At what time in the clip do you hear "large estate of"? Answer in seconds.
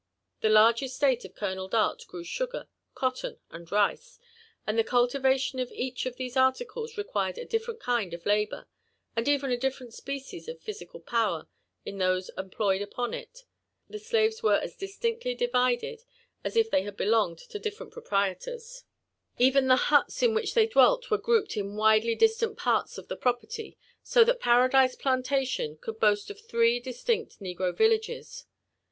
0.49-1.35